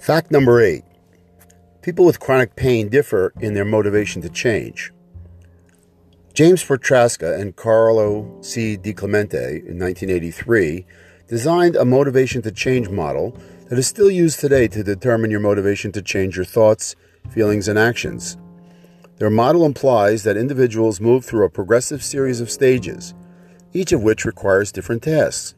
[0.00, 0.84] Fact number eight
[1.82, 4.92] people with chronic pain differ in their motivation to change.
[6.32, 8.78] James Prochaska and Carlo C.
[8.78, 10.86] DiClemente in 1983
[11.28, 13.36] designed a motivation to change model
[13.68, 16.96] that is still used today to determine your motivation to change your thoughts,
[17.28, 18.38] feelings, and actions.
[19.18, 23.12] Their model implies that individuals move through a progressive series of stages,
[23.74, 25.54] each of which requires different tasks.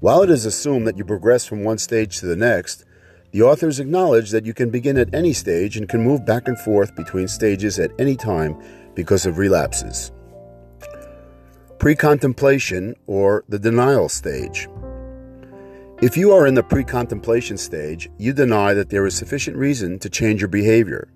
[0.00, 2.85] While it is assumed that you progress from one stage to the next,
[3.36, 6.58] the authors acknowledge that you can begin at any stage and can move back and
[6.58, 8.58] forth between stages at any time
[8.94, 10.10] because of relapses.
[11.78, 14.70] Pre-contemplation or the denial stage.
[16.00, 20.08] If you are in the pre-contemplation stage, you deny that there is sufficient reason to
[20.08, 21.12] change your behavior.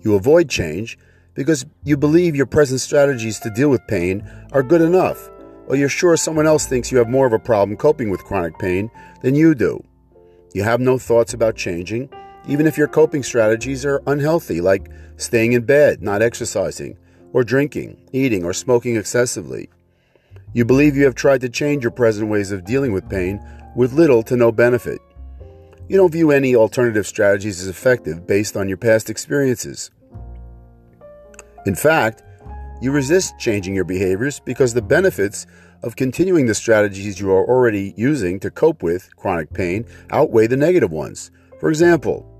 [0.00, 0.96] You avoid change
[1.34, 5.28] because you believe your present strategies to deal with pain are good enough,
[5.66, 8.58] or you're sure someone else thinks you have more of a problem coping with chronic
[8.58, 8.90] pain
[9.20, 9.84] than you do.
[10.54, 12.10] You have no thoughts about changing,
[12.46, 16.96] even if your coping strategies are unhealthy, like staying in bed, not exercising,
[17.32, 19.68] or drinking, eating, or smoking excessively.
[20.52, 23.40] You believe you have tried to change your present ways of dealing with pain
[23.74, 25.00] with little to no benefit.
[25.88, 29.90] You don't view any alternative strategies as effective based on your past experiences.
[31.66, 32.22] In fact,
[32.84, 35.46] you resist changing your behaviors because the benefits
[35.82, 40.56] of continuing the strategies you are already using to cope with chronic pain outweigh the
[40.56, 41.30] negative ones.
[41.60, 42.30] For example,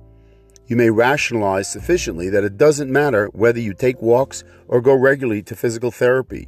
[0.66, 5.42] you may rationalize sufficiently that it doesn't matter whether you take walks or go regularly
[5.44, 6.46] to physical therapy.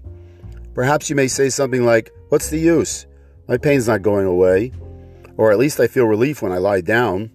[0.74, 3.06] Perhaps you may say something like, What's the use?
[3.48, 4.72] My pain's not going away.
[5.39, 7.30] Or at least I feel relief when I lie down.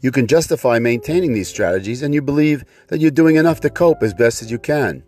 [0.00, 4.04] You can justify maintaining these strategies and you believe that you're doing enough to cope
[4.04, 5.02] as best as you can.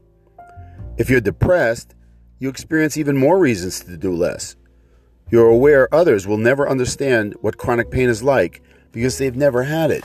[0.99, 1.95] If you're depressed,
[2.41, 4.57] you experience even more reasons to do less.
[5.31, 9.93] You're aware others will never understand what chronic pain is like because they've never had
[9.93, 10.05] it.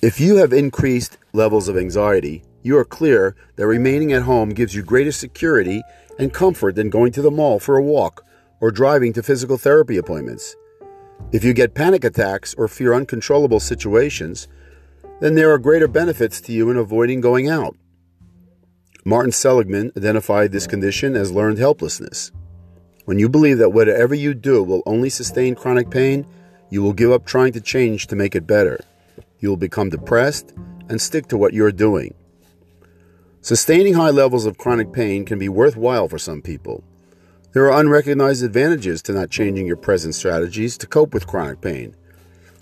[0.00, 4.76] If you have increased levels of anxiety, you are clear that remaining at home gives
[4.76, 5.82] you greater security
[6.20, 8.24] and comfort than going to the mall for a walk
[8.60, 10.54] or driving to physical therapy appointments.
[11.32, 14.46] If you get panic attacks or fear uncontrollable situations,
[15.20, 17.76] then there are greater benefits to you in avoiding going out.
[19.04, 22.30] Martin Seligman identified this condition as learned helplessness.
[23.04, 26.24] When you believe that whatever you do will only sustain chronic pain,
[26.70, 28.80] you will give up trying to change to make it better.
[29.40, 30.52] You will become depressed
[30.88, 32.14] and stick to what you're doing.
[33.40, 36.84] Sustaining high levels of chronic pain can be worthwhile for some people.
[37.52, 41.96] There are unrecognized advantages to not changing your present strategies to cope with chronic pain.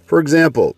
[0.07, 0.75] For example,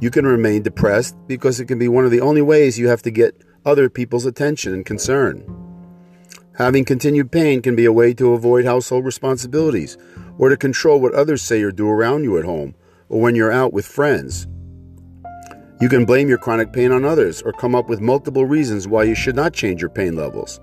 [0.00, 3.02] you can remain depressed because it can be one of the only ways you have
[3.02, 5.44] to get other people's attention and concern.
[6.56, 9.96] Having continued pain can be a way to avoid household responsibilities
[10.38, 12.74] or to control what others say or do around you at home
[13.08, 14.46] or when you're out with friends.
[15.80, 19.04] You can blame your chronic pain on others or come up with multiple reasons why
[19.04, 20.60] you should not change your pain levels.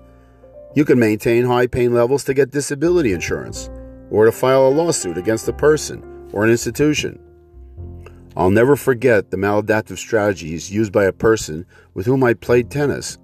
[0.74, 3.68] You can maintain high pain levels to get disability insurance
[4.10, 7.20] or to file a lawsuit against a person or an institution.
[8.36, 13.18] I'll never forget the maladaptive strategies used by a person with whom I played tennis.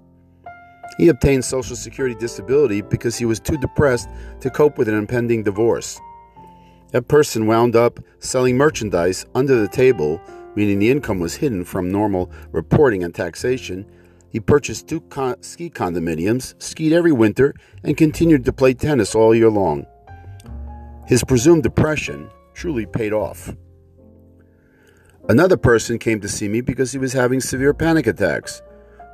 [0.97, 4.09] He obtained Social Security disability because he was too depressed
[4.41, 5.99] to cope with an impending divorce.
[6.91, 10.21] That person wound up selling merchandise under the table,
[10.55, 13.85] meaning the income was hidden from normal reporting and taxation.
[14.29, 17.53] He purchased two con- ski condominiums, skied every winter,
[17.83, 19.85] and continued to play tennis all year long.
[21.05, 23.53] His presumed depression truly paid off.
[25.29, 28.61] Another person came to see me because he was having severe panic attacks.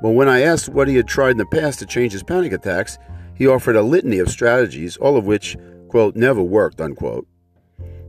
[0.02, 2.52] Well, when I asked what he had tried in the past to change his panic
[2.52, 3.00] attacks,
[3.36, 5.58] he offered a litany of strategies, all of which,
[5.88, 7.28] quote, never worked, unquote.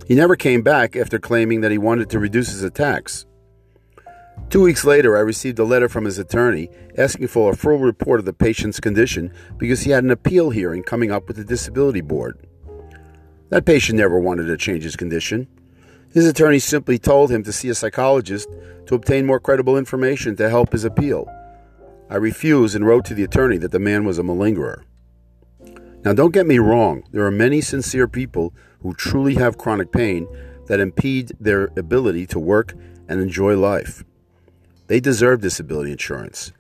[0.07, 3.25] He never came back after claiming that he wanted to reduce his attacks.
[4.51, 8.21] Two weeks later, I received a letter from his attorney asking for a full report
[8.21, 12.03] of the patient's condition because he had an appeal hearing coming up with the disability
[12.03, 12.39] board.
[13.49, 15.49] That patient never wanted to change his condition.
[16.15, 18.49] His attorney simply told him to see a psychologist
[18.87, 21.29] to obtain more credible information to help his appeal.
[22.09, 24.85] I refused and wrote to the attorney that the man was a malingerer.
[26.05, 30.29] Now, don't get me wrong, there are many sincere people who truly have chronic pain
[30.67, 32.75] that impede their ability to work
[33.09, 34.05] and enjoy life.
[34.87, 36.53] They deserve disability insurance.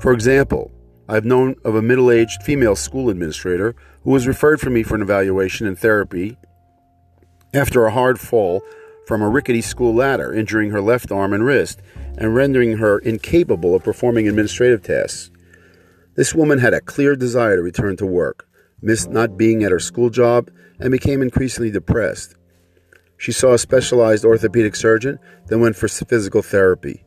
[0.00, 0.72] For example,
[1.08, 4.96] I've known of a middle aged female school administrator who was referred for me for
[4.96, 6.36] an evaluation and therapy
[7.54, 8.62] after a hard fall
[9.08, 11.80] from a rickety school ladder, injuring her left arm and wrist
[12.18, 15.30] and rendering her incapable of performing administrative tasks.
[16.14, 18.46] This woman had a clear desire to return to work,
[18.82, 22.34] missed not being at her school job, and became increasingly depressed.
[23.16, 27.02] She saw a specialized orthopedic surgeon, then went for physical therapy.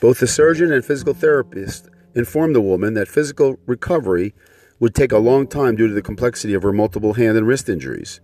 [0.00, 4.34] Both the surgeon and physical therapist informed the woman that physical recovery
[4.80, 7.68] would take a long time due to the complexity of her multiple hand and wrist
[7.68, 8.20] injuries.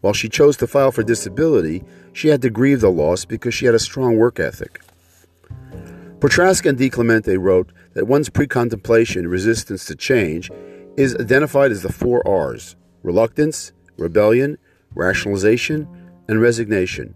[0.00, 3.66] While she chose to file for disability, she had to grieve the loss because she
[3.66, 4.80] had a strong work ethic.
[6.20, 10.50] Prochaska and DiClemente wrote that one's pre-contemplation resistance to change
[10.96, 14.58] is identified as the four R's reluctance, rebellion,
[14.94, 15.88] rationalization,
[16.28, 17.14] and resignation.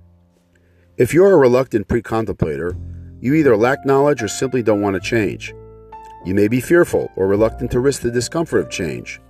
[0.97, 2.77] If you're a reluctant pre contemplator,
[3.21, 5.55] you either lack knowledge or simply don't want to change.
[6.25, 9.21] You may be fearful or reluctant to risk the discomfort of change.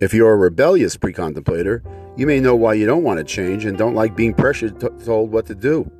[0.00, 1.82] If you're a rebellious pre contemplator,
[2.16, 4.90] you may know why you don't want to change and don't like being pressured to,
[5.04, 5.90] told what to do.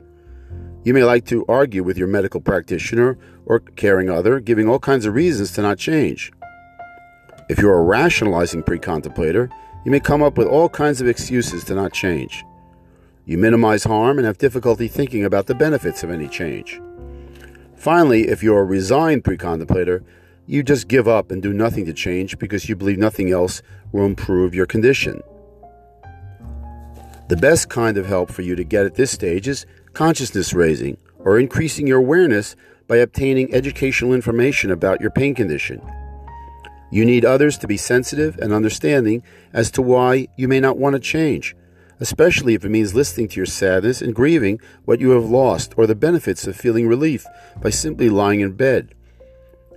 [0.85, 5.07] You may like to argue with your medical practitioner or caring other, giving all kinds
[5.07, 6.31] of reasons to not change.
[7.49, 9.51] If you're a rationalizing pre contemplator,
[9.85, 12.45] you may come up with all kinds of excuses to not change.
[13.27, 16.81] You minimize harm and have difficulty thinking about the benefits of any change.
[17.75, 20.05] Finally, if you're a resigned pre contemplator,
[20.47, 23.63] you just give up and do nothing to change because you believe nothing else
[23.93, 25.23] will improve your condition.
[27.26, 30.99] The best kind of help for you to get at this stage is consciousness raising
[31.19, 32.55] or increasing your awareness
[32.87, 35.81] by obtaining educational information about your pain condition.
[36.91, 39.23] You need others to be sensitive and understanding
[39.55, 41.56] as to why you may not want to change,
[41.99, 45.87] especially if it means listening to your sadness and grieving what you have lost or
[45.87, 47.25] the benefits of feeling relief
[47.62, 48.94] by simply lying in bed.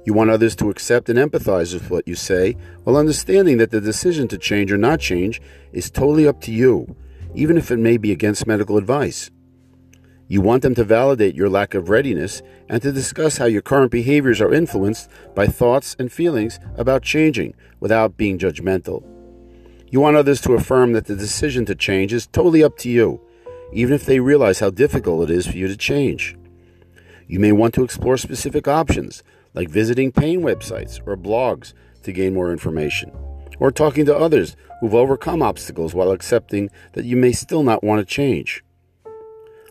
[0.05, 3.79] You want others to accept and empathize with what you say while understanding that the
[3.79, 5.41] decision to change or not change
[5.71, 6.93] is totally up to you
[7.35, 9.29] even if it may be against medical advice.
[10.29, 13.91] You want them to validate your lack of readiness and to discuss how your current
[13.91, 19.03] behaviors are influenced by thoughts and feelings about changing without being judgmental.
[19.89, 23.21] You want others to affirm that the decision to change is totally up to you,
[23.71, 26.35] even if they realize how difficult it is for you to change.
[27.27, 32.33] You may want to explore specific options, like visiting pain websites or blogs to gain
[32.33, 33.11] more information
[33.59, 37.99] or talking to others who've overcome obstacles while accepting that you may still not want
[37.99, 38.63] to change.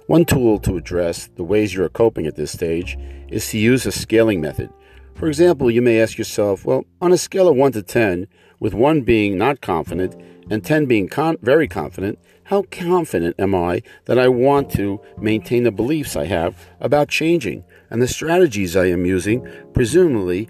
[0.06, 2.96] One tool to address the ways you are coping at this stage
[3.28, 4.70] is to use a scaling method.
[5.14, 8.28] For example, you may ask yourself, well, on a scale of 1 to 10,
[8.60, 10.14] with 1 being not confident
[10.50, 15.64] and 10 being con- very confident, how confident am I that I want to maintain
[15.64, 20.48] the beliefs I have about changing and the strategies I am using, presumably,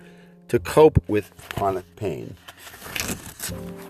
[0.48, 2.36] to cope with chronic pain?
[3.48, 3.85] Thank you.